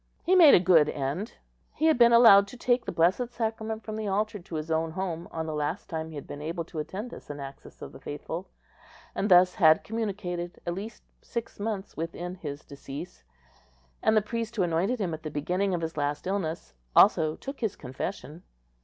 [0.23, 1.33] He made a good end;
[1.75, 4.89] he had been allowed to take the blessed sacrament from the altar to his own
[4.93, 7.99] home on the last time he had been able to attend a synaxis of the
[7.99, 8.47] faithful,
[9.13, 13.23] and thus had communicated at least six months within his decease;
[14.01, 17.59] and the priest who anointed him at the beginning of his last illness also took
[17.59, 18.41] his confession.